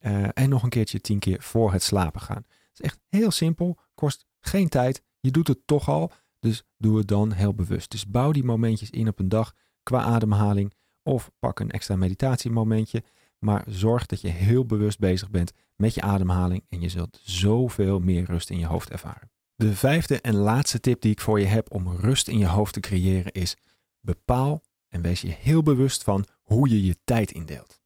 Uh, 0.00 0.28
en 0.34 0.48
nog 0.48 0.62
een 0.62 0.68
keertje 0.68 1.00
10 1.00 1.18
keer 1.18 1.42
voor 1.42 1.72
het 1.72 1.82
slapen 1.82 2.20
gaan. 2.20 2.44
Het 2.46 2.72
is 2.72 2.80
echt 2.80 2.98
heel 3.08 3.30
simpel, 3.30 3.78
kost 3.94 4.26
geen 4.40 4.68
tijd, 4.68 5.02
je 5.20 5.30
doet 5.30 5.48
het 5.48 5.66
toch 5.66 5.88
al, 5.88 6.12
dus 6.38 6.62
doe 6.76 6.98
het 6.98 7.08
dan 7.08 7.32
heel 7.32 7.54
bewust. 7.54 7.90
Dus 7.90 8.06
bouw 8.06 8.32
die 8.32 8.44
momentjes 8.44 8.90
in 8.90 9.08
op 9.08 9.18
een 9.18 9.28
dag 9.28 9.54
qua 9.82 10.02
ademhaling 10.02 10.74
of 11.02 11.30
pak 11.38 11.60
een 11.60 11.70
extra 11.70 11.96
meditatiemomentje. 11.96 13.02
Maar 13.38 13.64
zorg 13.66 14.06
dat 14.06 14.20
je 14.20 14.28
heel 14.28 14.66
bewust 14.66 14.98
bezig 14.98 15.30
bent 15.30 15.52
met 15.76 15.94
je 15.94 16.00
ademhaling 16.00 16.64
en 16.68 16.80
je 16.80 16.88
zult 16.88 17.20
zoveel 17.22 17.98
meer 17.98 18.24
rust 18.24 18.50
in 18.50 18.58
je 18.58 18.66
hoofd 18.66 18.90
ervaren. 18.90 19.30
De 19.54 19.74
vijfde 19.74 20.20
en 20.20 20.34
laatste 20.34 20.80
tip 20.80 21.00
die 21.00 21.10
ik 21.10 21.20
voor 21.20 21.40
je 21.40 21.46
heb 21.46 21.74
om 21.74 21.88
rust 21.88 22.28
in 22.28 22.38
je 22.38 22.46
hoofd 22.46 22.72
te 22.72 22.80
creëren 22.80 23.32
is: 23.32 23.56
bepaal 24.00 24.62
en 24.90 25.02
wees 25.02 25.20
je 25.20 25.28
heel 25.28 25.62
bewust 25.62 26.02
van 26.02 26.26
hoe 26.42 26.68
je 26.68 26.84
je 26.84 26.98
tijd 27.04 27.30
indeelt. 27.30 27.80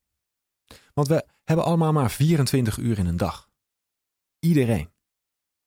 Want 0.95 1.09
we 1.09 1.27
hebben 1.45 1.65
allemaal 1.65 1.93
maar 1.93 2.11
24 2.11 2.79
uur 2.79 2.99
in 2.99 3.07
een 3.07 3.17
dag. 3.17 3.51
Iedereen. 4.39 4.93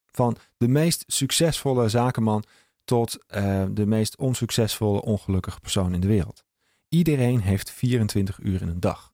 Van 0.06 0.38
de 0.58 0.68
meest 0.68 1.04
succesvolle 1.08 1.90
zakenman 1.90 2.44
tot 2.84 3.18
uh, 3.36 3.66
de 3.72 3.86
meest 3.86 4.18
onsuccesvolle 4.18 5.02
ongelukkige 5.02 5.60
persoon 5.60 5.94
in 5.94 6.00
de 6.00 6.08
wereld. 6.08 6.44
Iedereen 6.90 7.40
heeft 7.42 7.72
24 7.72 8.40
uur 8.40 8.62
in 8.62 8.68
een 8.68 8.80
dag. 8.80 9.14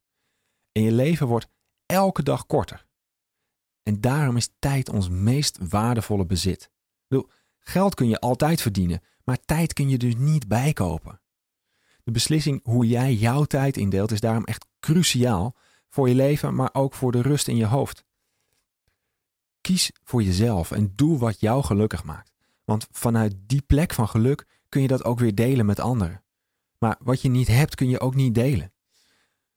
En 0.72 0.82
je 0.82 0.92
leven 0.92 1.28
wordt 1.28 1.48
elke 1.86 2.24
dag 2.24 2.46
korter. 2.46 2.86
En 3.84 4.02
daarom 4.02 4.38
is 4.38 4.50
tijd 4.60 4.90
ons 4.90 5.10
meest 5.10 5.58
waardevolle 5.70 6.26
bezit. 6.26 6.72
Geld 7.60 7.96
kun 7.96 8.08
je 8.08 8.20
altijd 8.20 8.62
verdienen, 8.62 9.02
maar 9.24 9.38
tijd 9.46 9.74
kun 9.74 9.90
je 9.90 9.98
dus 9.98 10.16
niet 10.16 10.48
bijkopen. 10.48 11.22
De 12.04 12.12
beslissing 12.12 12.60
hoe 12.64 12.88
jij 12.88 13.14
jouw 13.14 13.44
tijd 13.44 13.78
indeelt 13.78 14.12
is 14.12 14.20
daarom 14.20 14.44
echt 14.44 14.66
cruciaal 14.80 15.56
voor 15.90 16.10
je 16.10 16.16
leven, 16.16 16.56
maar 16.56 16.70
ook 16.74 16.94
voor 16.94 17.12
de 17.12 17.22
rust 17.22 17.48
in 17.48 17.56
je 17.56 17.66
hoofd. 17.66 18.04
Kies 19.62 19.92
voor 20.04 20.24
jezelf 20.24 20.72
en 20.72 20.94
doe 20.96 21.18
wat 21.18 21.40
jou 21.40 21.64
gelukkig 21.64 22.04
maakt. 22.04 22.32
Want 22.64 22.88
vanuit 22.92 23.36
die 23.38 23.62
plek 23.62 23.94
van 23.94 24.08
geluk 24.08 24.46
kun 24.70 24.82
je 24.82 24.88
dat 24.88 25.04
ook 25.04 25.20
weer 25.20 25.36
delen 25.36 25.66
met 25.66 25.80
anderen. 25.80 26.24
Maar 26.78 26.96
wat 27.00 27.22
je 27.22 27.30
niet 27.30 27.48
hebt, 27.48 27.76
kun 27.76 27.90
je 27.90 28.00
ook 28.00 28.16
niet 28.16 28.36
delen. 28.36 28.74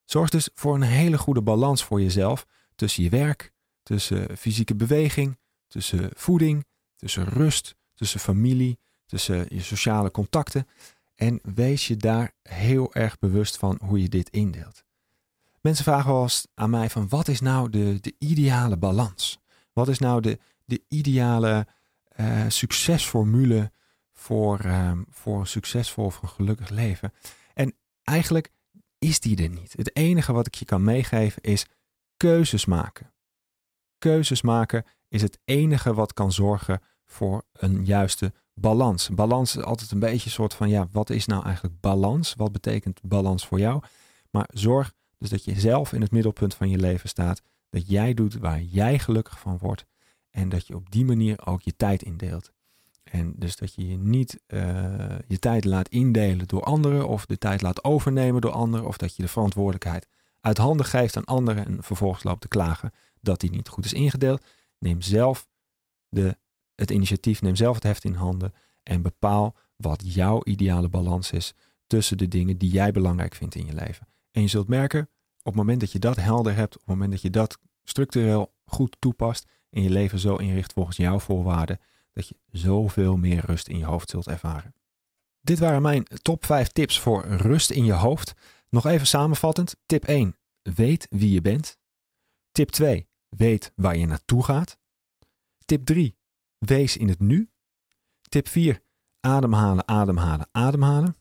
Zorg 0.05 0.31
dus 0.31 0.49
voor 0.55 0.75
een 0.75 0.83
hele 0.83 1.19
goede 1.19 1.43
balans 1.43 1.85
voor 1.85 2.01
jezelf 2.01 2.47
tussen 2.75 3.03
je 3.03 3.11
werk, 3.11 3.53
tussen 3.83 4.37
fysieke 4.37 4.75
beweging, 4.75 5.39
tussen 5.69 6.11
voeding, 6.15 6.67
tussen 6.97 7.25
rust, 7.25 7.77
tussen 7.95 8.21
familie, 8.21 8.79
tussen 9.07 9.47
je 9.49 9.63
sociale 9.63 10.11
contacten. 10.11 10.67
En 11.17 11.41
wees 11.43 11.87
je 11.87 11.97
daar 11.97 12.33
heel 12.43 12.95
erg 12.95 13.19
bewust 13.19 13.57
van 13.57 13.79
hoe 13.83 14.03
je 14.03 14.09
dit 14.09 14.31
indeelt. 14.31 14.85
Mensen 15.61 15.85
vragen 15.85 16.13
wel 16.13 16.23
eens 16.23 16.47
aan 16.55 16.71
mij 16.71 16.91
van 16.91 17.09
wat 17.09 17.29
is 17.29 17.41
nou 17.41 17.71
de, 17.71 18.01
de 18.01 18.15
ideale 18.19 18.77
balans? 18.77 19.39
Wat 19.73 19.89
is 19.89 19.99
nou 19.99 20.21
de, 20.21 20.39
de 20.65 20.83
ideale 20.89 21.67
uh, 22.21 22.45
succesformule 22.49 23.73
voor, 24.13 24.65
uh, 24.65 24.93
voor 25.11 25.41
een 25.41 25.47
succesvol 25.47 26.05
of 26.05 26.23
een 26.23 26.29
gelukkig 26.29 26.69
leven? 26.69 27.13
En 27.55 27.75
eigenlijk 28.03 28.51
is 28.99 29.21
die 29.21 29.43
er 29.43 29.49
niet. 29.49 29.73
Het 29.73 29.97
enige 29.97 30.33
wat 30.33 30.47
ik 30.47 30.55
je 30.55 30.65
kan 30.65 30.85
meegeven 30.85 31.43
is 31.43 31.67
keuzes 32.17 32.65
maken. 32.65 33.13
Keuzes 33.99 34.43
maken 34.43 34.85
is 35.09 35.23
het 35.23 35.39
enige 35.45 35.95
wat 35.95 36.13
kan 36.13 36.33
zorgen 36.33 36.81
voor 37.05 37.45
een 37.53 37.85
juiste 37.85 38.33
balans. 38.61 39.09
Balans 39.09 39.57
is 39.57 39.63
altijd 39.63 39.91
een 39.91 39.99
beetje 39.99 40.25
een 40.25 40.31
soort 40.31 40.55
van, 40.55 40.69
ja, 40.69 40.89
wat 40.93 41.11
is 41.11 41.27
nou 41.27 41.45
eigenlijk 41.45 41.81
balans? 41.81 42.35
Wat 42.35 42.53
betekent 42.53 43.01
balans 43.03 43.47
voor 43.47 43.59
jou? 43.59 43.83
Maar 44.31 44.49
zorg 44.53 44.93
dus 45.19 45.31
dat 45.31 45.45
je 45.45 45.61
zelf 45.61 45.93
in 45.93 46.01
het 46.01 46.11
middelpunt 46.11 46.55
van 46.55 46.69
je 46.69 46.79
leven 46.79 47.09
staat. 47.09 47.43
Dat 47.71 47.89
jij 47.89 48.15
doet 48.15 48.35
waar 48.35 48.63
jij 48.63 48.99
gelukkig 48.99 49.39
van 49.39 49.59
wordt. 49.59 49.85
En 50.31 50.49
dat 50.49 50.67
je 50.67 50.75
op 50.75 50.91
die 50.91 51.05
manier 51.05 51.47
ook 51.47 51.63
je 51.63 51.77
tijd 51.77 52.03
indeelt. 52.03 52.53
En 53.03 53.33
dus 53.37 53.57
dat 53.57 53.75
je 53.75 53.89
je 53.89 53.97
niet 53.97 54.41
uh, 54.47 54.61
je 55.27 55.39
tijd 55.39 55.65
laat 55.65 55.89
indelen 55.89 56.47
door 56.47 56.63
anderen 56.63 57.09
of 57.09 57.27
de 57.27 57.39
tijd 57.39 57.63
laat 57.63 57.85
overnemen 57.85 58.41
door 58.41 58.51
anderen 58.51 58.87
of 58.87 58.97
dat 58.97 59.17
je 59.17 59.23
de 59.23 59.29
verantwoordelijkheid 59.29 60.07
uit 60.41 60.59
handen 60.59 60.87
geeft 60.87 61.17
aan 61.17 61.25
anderen 61.25 61.67
en 61.67 61.83
vervolgens 61.83 62.23
loopt 62.23 62.41
te 62.41 62.49
klagen 62.49 62.93
dat 63.21 63.41
die 63.41 63.51
niet 63.51 63.69
goed 63.69 63.85
is 63.85 63.93
ingedeeld. 63.93 64.45
Neem 64.79 65.01
zelf 65.01 65.47
de, 66.09 66.37
het 66.77 66.91
initiatief, 66.91 67.43
neem 67.43 67.57
zelf 67.57 67.75
het 67.75 67.83
heft 67.83 68.05
in 68.05 68.15
handen 68.15 68.53
en 68.83 69.03
bepaal 69.03 69.57
wat 69.77 70.15
jouw 70.15 70.41
ideale 70.45 70.89
balans 70.89 71.33
is 71.33 71.55
tussen 71.87 72.19
de 72.19 72.29
dingen 72.29 72.59
die 72.59 72.71
jij 72.71 72.93
belangrijk 72.93 73.35
vindt 73.35 73.55
in 73.55 73.67
je 73.67 73.75
leven. 73.75 74.09
En 74.31 74.43
je 74.43 74.49
zult 74.49 74.69
merken, 74.69 75.09
op 75.39 75.45
het 75.45 75.55
moment 75.55 75.81
dat 75.81 75.93
je 75.93 75.99
dat 75.99 76.17
helder 76.17 76.55
hebt, 76.55 76.75
op 76.75 76.81
het 76.81 76.89
moment 76.89 77.11
dat 77.11 77.23
je 77.23 77.31
dat 77.31 77.59
structureel 77.85 78.55
goed 78.65 78.97
toepast 78.99 79.47
en 79.71 79.83
je 79.83 79.91
leven 79.91 80.19
zo 80.19 80.37
inricht 80.37 80.73
volgens 80.73 80.97
jouw 80.97 81.19
voorwaarden, 81.19 81.81
dat 82.13 82.29
je 82.29 82.37
zoveel 82.51 83.17
meer 83.17 83.43
rust 83.47 83.69
in 83.69 83.79
je 83.79 83.85
hoofd 83.85 84.11
zult 84.11 84.27
ervaren. 84.27 84.75
Dit 85.41 85.59
waren 85.59 85.83
mijn 85.83 86.05
top 86.23 86.45
5 86.45 86.69
tips 86.69 87.01
voor 87.01 87.25
rust 87.27 87.71
in 87.71 87.85
je 87.85 87.93
hoofd. 87.93 88.35
Nog 88.69 88.87
even 88.87 89.07
samenvattend. 89.07 89.77
Tip 89.87 90.05
1. 90.05 90.37
Weet 90.63 91.07
wie 91.11 91.31
je 91.31 91.41
bent. 91.41 91.79
Tip 92.53 92.71
2. 92.71 93.09
Weet 93.29 93.73
waar 93.75 93.97
je 93.97 94.07
naartoe 94.07 94.45
gaat. 94.45 94.79
Tip 95.65 95.85
3. 95.85 96.16
Wees 96.59 96.97
in 96.97 97.09
het 97.09 97.21
nu. 97.21 97.51
Tip 98.29 98.49
4. 98.49 98.83
Ademhalen, 99.21 99.89
ademhalen, 99.89 100.49
ademhalen. 100.53 101.17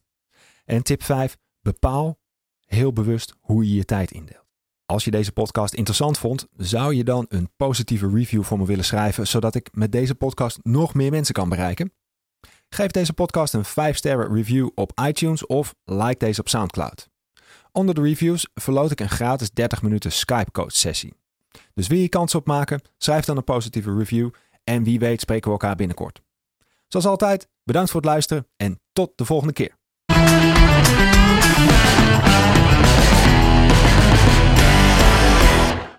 En 0.65 0.84
tip 0.84 1.04
5. 1.04 1.38
Bepaal 1.62 2.20
heel 2.65 2.94
bewust 2.94 3.36
hoe 3.39 3.68
je 3.68 3.75
je 3.75 3.86
tijd 3.86 4.12
indeelt. 4.12 4.44
Als 4.86 5.04
je 5.04 5.12
deze 5.12 5.32
podcast 5.32 5.74
interessant 5.74 6.18
vond, 6.18 6.48
zou 6.58 6.96
je 6.96 7.04
dan 7.04 7.25
een 7.30 7.50
positieve 7.56 8.10
review 8.10 8.44
voor 8.44 8.58
me 8.58 8.65
willen 8.65 8.86
schrijven, 8.86 9.27
zodat 9.27 9.56
ik 9.56 9.70
met 9.72 9.92
deze 9.92 10.15
podcast 10.15 10.60
nog 10.62 10.94
meer 10.94 11.12
mensen 11.12 11.34
kan 11.34 11.50
bereiken? 11.50 11.94
Geef 12.70 12.92
deze 12.92 13.13
podcast 13.13 13.54
een 13.54 13.65
5-sterren 13.65 14.34
review 14.34 14.70
op 14.75 15.01
iTunes 15.08 15.46
of 15.46 15.75
like 15.84 16.25
deze 16.25 16.39
op 16.39 16.50
SoundCloud. 16.50 17.10
Onder 17.72 17.96
de 17.96 18.01
reviews 18.01 18.48
verloot 18.54 18.92
ik 18.92 19.00
een 19.00 19.10
gratis 19.10 19.51
30 19.51 19.82
minuten 19.82 20.12
Skype 20.12 20.51
coach 20.51 20.72
sessie. 20.72 21.13
Dus 21.74 21.88
wil 21.88 21.98
je 21.98 22.10
kans 22.10 22.36
op 22.36 22.48
maken? 22.48 22.82
Schrijf 22.98 23.25
dan 23.25 23.38
een 23.38 23.44
positieve 23.44 23.98
review 23.98 24.30
en 24.66 24.84
wie 24.84 25.00
weet 25.00 25.22
spreken 25.22 25.46
we 25.46 25.52
elkaar 25.52 25.76
binnenkort. 25.76 26.22
Zoals 26.88 27.06
altijd, 27.06 27.50
bedankt 27.64 27.92
voor 27.92 28.02
het 28.02 28.10
luisteren 28.10 28.48
en 28.56 28.82
tot 28.94 29.12
de 29.16 29.26
volgende 29.26 29.54
keer. 29.54 29.78